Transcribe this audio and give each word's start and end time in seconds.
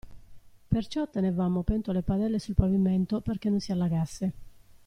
Perciò 0.67 1.07
tenevamo 1.07 1.61
pentole 1.61 1.99
e 1.99 2.01
padelle 2.01 2.39
sul 2.39 2.55
pavimento 2.55 3.21
perché 3.21 3.51
non 3.51 3.59
si 3.59 3.71
allagasse. 3.71 4.31